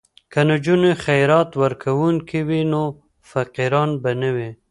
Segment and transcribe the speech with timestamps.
[0.31, 2.83] که نجونې خیرات ورکوونکې وي نو
[3.29, 4.49] فقیران به نه وي.